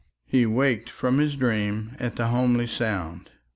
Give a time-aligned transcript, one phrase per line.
[0.25, 3.29] He waked from his dream at the homely sound.